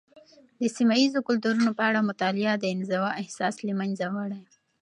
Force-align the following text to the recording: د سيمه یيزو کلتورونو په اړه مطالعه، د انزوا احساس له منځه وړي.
د 0.59 0.61
سيمه 0.77 0.95
یيزو 1.01 1.19
کلتورونو 1.27 1.71
په 1.77 1.83
اړه 1.89 2.07
مطالعه، 2.09 2.53
د 2.57 2.65
انزوا 2.73 3.11
احساس 3.21 3.55
له 3.67 3.73
منځه 3.81 4.05
وړي. 4.15 4.41